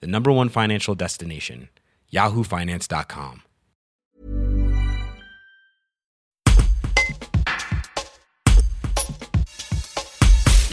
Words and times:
the 0.00 0.06
number 0.06 0.30
one 0.30 0.48
financial 0.48 0.94
destination, 0.94 1.68
yahoofinance.com. 2.12 3.42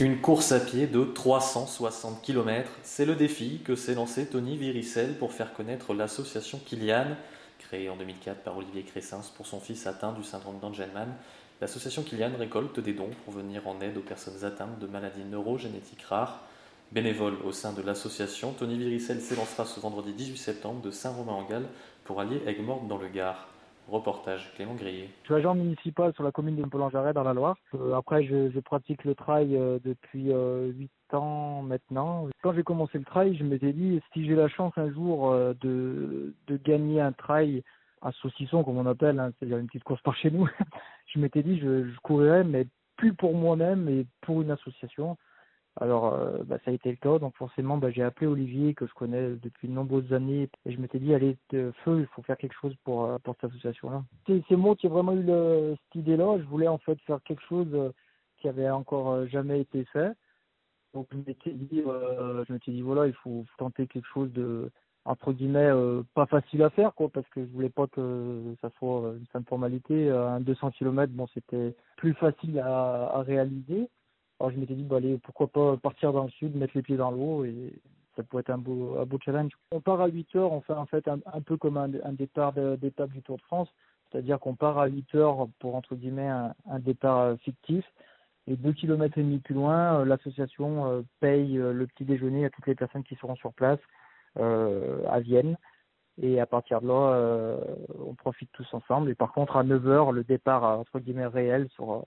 Une 0.02 0.20
course 0.20 0.52
à 0.52 0.60
pied 0.60 0.88
de 0.88 1.04
360 1.04 2.24
km, 2.24 2.72
c'est 2.82 3.06
le 3.06 3.14
défi 3.14 3.62
que 3.64 3.76
s'est 3.76 3.94
lancé 3.94 4.26
Tony 4.26 4.58
Viricel 4.58 5.14
pour 5.14 5.32
faire 5.32 5.54
connaître 5.54 5.94
l'association 5.94 6.60
Kilian, 6.66 7.16
créée 7.60 7.88
en 7.88 7.96
2004 7.98 8.42
par 8.42 8.58
Olivier 8.58 8.82
Cressens 8.82 9.30
pour 9.38 9.46
son 9.46 9.60
fils 9.60 9.86
atteint 9.86 10.12
du 10.12 10.24
syndrome 10.24 10.58
d'Angelman. 10.60 11.14
L'association 11.62 12.02
Kilian 12.02 12.32
récolte 12.36 12.80
des 12.80 12.94
dons 12.94 13.12
pour 13.24 13.36
venir 13.36 13.68
en 13.68 13.80
aide 13.80 13.96
aux 13.96 14.02
personnes 14.02 14.44
atteintes 14.44 14.80
de 14.80 14.88
maladies 14.88 15.24
neurogénétiques 15.24 16.02
rares. 16.02 16.40
Bénévole 16.92 17.36
au 17.46 17.54
sein 17.54 17.72
de 17.72 17.82
l'association, 17.82 18.52
Tony 18.52 18.78
Viricel 18.78 19.22
s'élancera 19.22 19.64
ce 19.64 19.80
vendredi 19.80 20.12
18 20.12 20.36
septembre 20.36 20.82
de 20.82 20.92
Saint-Romain-en-Galles 20.92 21.68
pour 22.04 22.20
allier 22.20 22.42
Aigues-Mortes 22.46 22.86
dans 22.90 22.98
le 22.98 23.08
Gard. 23.08 23.48
Reportage 23.88 24.54
Clément 24.56 24.76
Grillet. 24.76 25.10
Je 25.24 25.28
suis 25.28 25.34
agent 25.36 25.56
municipal 25.56 26.14
sur 26.14 26.24
la 26.24 26.32
commune 26.32 26.56
de 26.56 26.64
Polangaret 26.64 27.14
dans 27.14 27.24
la 27.24 27.34
Loire. 27.34 27.58
Euh, 27.76 27.96
après, 27.96 28.24
je, 28.24 28.60
pratique 28.60 29.04
le 29.06 29.16
trail 29.16 29.56
euh, 29.56 29.80
depuis 29.84 30.32
euh, 30.32 30.72
8 30.78 30.92
ans 31.14 31.62
maintenant. 31.62 32.28
Quand 32.42 32.54
j'ai 32.54 32.64
commencé 32.64 32.98
le 32.98 33.06
trail, 33.06 33.36
je 33.38 33.44
m'étais 33.44 33.74
dit 33.74 34.02
si 34.14 34.26
j'ai 34.26 34.36
la 34.36 34.50
chance 34.50 34.74
un 34.78 34.92
jour 34.92 35.32
euh, 35.32 35.54
de, 35.62 36.34
gagner 36.64 37.02
un 37.02 37.12
trail 37.12 37.64
à 38.02 38.12
saucisson, 38.12 38.64
comme 38.64 38.78
on 38.78 38.86
appelle, 38.86 39.20
hein, 39.20 39.32
c'est-à-dire 39.40 39.58
une 39.58 39.68
petite 39.68 39.84
course 39.84 40.02
par 40.02 40.16
chez 40.16 40.30
nous, 40.30 40.48
je 41.14 41.20
m'étais 41.20 41.42
dit 41.42 41.58
je, 41.60 41.90
je 41.90 42.00
courrais, 42.02 42.44
mais 42.44 42.68
plus 42.98 43.14
pour 43.14 43.34
moi-même, 43.34 43.82
mais 43.84 44.06
pour 44.22 44.42
une 44.42 44.52
association. 44.52 45.18
Alors, 45.80 46.14
euh, 46.14 46.44
bah, 46.44 46.58
ça 46.66 46.72
a 46.72 46.74
été 46.74 46.90
le 46.90 46.98
cas. 46.98 47.18
Donc, 47.20 47.36
forcément, 47.38 47.78
bah, 47.78 47.92
j'ai 47.92 48.04
appelé 48.04 48.28
Olivier, 48.28 48.74
que 48.74 48.86
je 48.86 48.94
connais 48.94 49.36
depuis 49.36 49.68
de 49.68 49.74
nombreuses 49.74 50.12
années, 50.12 50.50
et 50.66 50.72
je 50.72 50.80
m'étais 50.80 51.00
dit, 51.00 51.14
allez, 51.14 51.38
feu, 51.52 52.02
il 52.02 52.08
faut 52.08 52.22
faire 52.24 52.38
quelque 52.38 52.56
chose 52.60 52.76
pour, 52.84 53.06
euh, 53.06 53.18
pour 53.24 53.36
cette 53.36 53.52
association-là. 53.52 54.04
C'est 54.28 54.56
moi 54.56 54.76
qui 54.76 54.88
ai 54.88 54.90
vraiment 54.90 55.14
eu 55.14 55.26
cette 55.26 55.96
idée-là. 55.96 56.38
Je 56.40 56.44
voulais 56.44 56.68
en 56.68 56.78
fait 56.80 57.00
faire 57.02 57.22
quelque 57.24 57.44
chose 57.44 57.70
euh, 57.74 57.92
qui 58.40 58.50
avait 58.50 58.70
encore 58.70 59.26
jamais 59.28 59.62
été 59.62 59.86
fait. 59.86 60.12
Donc, 60.94 61.08
je 61.12 61.18
m'étais 61.18 61.52
dit, 61.52 61.84
je 61.86 62.72
dit, 62.72 62.82
voilà, 62.82 63.08
il 63.08 63.14
faut 63.14 63.46
tenter 63.58 63.88
quelque 63.88 64.08
chose 64.14 64.30
de, 64.34 64.70
entre 65.06 65.32
guillemets, 65.32 65.72
pas 66.14 66.26
facile 66.26 66.64
à 66.64 66.70
faire, 66.70 66.94
quoi, 66.96 67.08
parce 67.08 67.28
que 67.30 67.46
je 67.46 67.52
voulais 67.52 67.70
pas 67.70 67.88
que 67.88 68.56
ça 68.60 68.70
soit 68.78 69.14
une 69.18 69.26
simple 69.32 69.48
formalité. 69.48 70.10
Un 70.10 70.42
200 70.42 70.72
km, 70.72 71.14
bon, 71.14 71.28
c'était 71.34 71.76
plus 71.96 72.14
facile 72.16 72.60
à 72.60 73.22
réaliser. 73.26 73.90
Alors 74.42 74.50
je 74.50 74.58
m'étais 74.58 74.74
dit, 74.74 74.84
bah, 74.84 74.96
allez, 74.96 75.20
pourquoi 75.20 75.46
pas 75.46 75.78
partir 75.78 76.14
dans 76.14 76.24
le 76.24 76.32
sud, 76.32 76.56
mettre 76.56 76.74
les 76.74 76.82
pieds 76.82 76.98
dans 76.98 77.12
l'eau 77.12 77.46
et 77.46 77.80
ça 78.16 78.24
pourrait 78.24 78.42
être 78.42 78.50
un 78.50 78.58
beau, 78.58 78.98
challenge. 79.24 79.52
On 79.70 79.82
part 79.82 80.02
à 80.02 80.08
8 80.08 80.36
heures, 80.36 80.52
on 80.52 80.62
fait 80.62 80.74
en 80.74 80.88
fait 80.88 81.08
un, 81.08 81.42
peu 81.42 81.58
comme 81.58 81.78
un, 81.78 81.90
départ 82.14 82.52
d'étape 82.52 83.12
du 83.12 83.22
Tour 83.22 83.38
de 83.38 83.44
France, 83.44 83.70
c'est-à-dire 84.10 84.40
qu'on 84.40 84.56
part 84.56 84.80
à 84.80 84.88
8 84.88 85.14
heures 85.14 85.48
pour 85.60 85.76
entre 85.76 85.94
guillemets 85.94 86.28
un, 86.28 86.80
départ 86.80 87.38
fictif. 87.42 87.86
Et 88.48 88.56
deux 88.56 88.74
kilomètres 88.74 89.20
et 89.20 89.22
demi 89.22 89.38
plus 89.38 89.54
loin, 89.54 90.04
l'association 90.06 91.06
paye 91.20 91.54
le 91.54 91.86
petit 91.86 92.04
déjeuner 92.04 92.46
à 92.46 92.50
toutes 92.50 92.66
les 92.66 92.74
personnes 92.74 93.04
qui 93.04 93.14
seront 93.18 93.36
sur 93.36 93.54
place 93.54 93.80
euh, 94.40 95.06
à 95.08 95.20
Vienne. 95.20 95.56
Et 96.20 96.40
à 96.40 96.48
partir 96.48 96.82
de 96.82 96.88
là, 96.88 97.14
euh, 97.14 97.58
on 98.04 98.16
profite 98.16 98.50
tous 98.54 98.74
ensemble. 98.74 99.12
Et 99.12 99.16
par 99.16 99.34
contre, 99.34 99.56
à 99.56 99.64
9 99.64 99.88
heures, 99.88 100.12
le 100.12 100.24
départ 100.24 100.64
entre 100.64 101.00
guillemets 101.00 101.28
réel 101.28 101.70
sera 101.78 102.04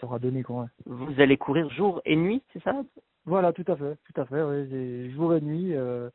sera 0.00 0.18
donné 0.18 0.42
quoi. 0.42 0.68
Vous 0.86 1.20
allez 1.20 1.36
courir 1.36 1.70
jour 1.70 2.00
et 2.04 2.16
nuit, 2.16 2.42
c'est 2.52 2.62
ça? 2.62 2.82
Voilà, 3.26 3.52
tout 3.52 3.64
à 3.66 3.76
fait, 3.76 3.96
tout 4.04 4.20
à 4.20 4.24
fait, 4.24 4.42
oui, 4.42 5.10
jour 5.12 5.34
et 5.34 5.40
nuit. 5.40 5.74
Euh, 5.74 6.08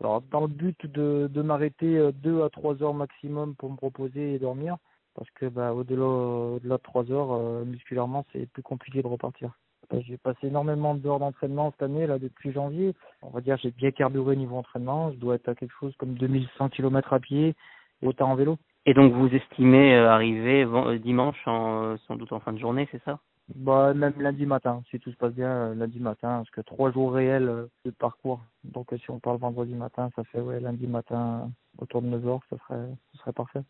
alors 0.00 0.22
dans 0.22 0.40
le 0.40 0.48
but 0.48 0.86
de, 0.86 1.28
de 1.32 1.42
m'arrêter 1.42 2.10
deux 2.14 2.42
à 2.42 2.50
trois 2.50 2.82
heures 2.82 2.94
maximum 2.94 3.54
pour 3.54 3.70
me 3.70 3.76
reposer 3.80 4.34
et 4.34 4.38
dormir, 4.38 4.76
parce 5.14 5.30
que 5.30 5.46
bah 5.46 5.72
au-delà 5.72 6.04
au-delà 6.04 6.76
de 6.76 6.82
trois 6.82 7.10
heures 7.10 7.32
euh, 7.32 7.64
musculairement 7.64 8.24
c'est 8.32 8.46
plus 8.50 8.62
compliqué 8.62 9.02
de 9.02 9.06
repartir. 9.06 9.52
J'ai 10.00 10.16
passé 10.16 10.46
énormément 10.48 10.94
d'heures 10.94 11.18
d'entraînement 11.18 11.70
cette 11.72 11.82
année 11.82 12.06
là 12.06 12.18
depuis 12.18 12.52
janvier. 12.52 12.94
On 13.22 13.30
va 13.30 13.40
dire 13.40 13.56
j'ai 13.58 13.70
bien 13.70 13.90
carburé 13.90 14.34
niveau 14.36 14.56
entraînement. 14.56 15.12
Je 15.12 15.16
dois 15.16 15.36
être 15.36 15.48
à 15.48 15.54
quelque 15.54 15.74
chose 15.78 15.94
comme 15.98 16.14
2100 16.14 16.70
km 16.70 17.12
à 17.12 17.20
pied 17.20 17.54
et 18.02 18.06
autant 18.06 18.30
en 18.30 18.34
vélo. 18.34 18.58
Et 18.86 18.92
donc 18.92 19.12
vous 19.12 19.28
estimez 19.28 19.96
arriver 19.96 20.66
dimanche 20.98 21.40
en, 21.46 21.96
sans 22.06 22.16
doute 22.16 22.32
en 22.32 22.40
fin 22.40 22.52
de 22.52 22.58
journée, 22.58 22.86
c'est 22.92 23.02
ça? 23.04 23.18
Bah, 23.54 23.92
même 23.94 24.14
lundi 24.18 24.46
matin, 24.46 24.82
si 24.90 24.98
tout 24.98 25.10
se 25.10 25.16
passe 25.16 25.32
bien, 25.32 25.74
lundi 25.74 26.00
matin, 26.00 26.38
parce 26.38 26.50
que 26.50 26.62
trois 26.62 26.90
jours 26.92 27.12
réels 27.12 27.68
de 27.84 27.90
parcours. 27.90 28.40
Donc 28.64 28.88
si 28.96 29.10
on 29.10 29.18
parle 29.18 29.38
vendredi 29.38 29.74
matin, 29.74 30.10
ça 30.16 30.24
fait 30.24 30.40
ouais, 30.40 30.60
lundi 30.60 30.86
matin 30.86 31.50
autour 31.78 32.02
de 32.02 32.08
9h, 32.08 32.40
ça 32.50 32.56
serait, 32.58 32.88
ça 33.12 33.20
serait 33.20 33.32
parfait. 33.32 33.62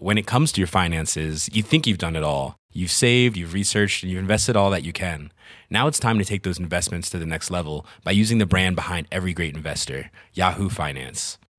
When 0.00 0.16
it 0.16 0.26
comes 0.26 0.50
to 0.52 0.60
your 0.60 0.68
finances, 0.68 1.50
you 1.52 1.62
think 1.62 1.86
you've 1.86 1.98
done 1.98 2.16
it 2.16 2.22
all. 2.22 2.56
You've 2.72 2.90
saved, 2.90 3.36
you've 3.36 3.52
researched, 3.52 4.02
and 4.02 4.10
you've 4.10 4.20
invested 4.20 4.56
all 4.56 4.70
that 4.70 4.82
you 4.82 4.92
can. 4.92 5.30
Now 5.70 5.88
it's 5.88 5.98
time 5.98 6.18
to 6.18 6.24
take 6.24 6.42
those 6.42 6.58
investments 6.58 7.10
to 7.10 7.18
the 7.18 7.26
next 7.26 7.50
level 7.50 7.84
by 8.02 8.12
using 8.12 8.38
the 8.38 8.46
brand 8.46 8.76
behind 8.76 9.08
every 9.10 9.34
great 9.34 9.54
investor, 9.54 10.10
Yahoo 10.32 10.70
Finance. 10.70 11.38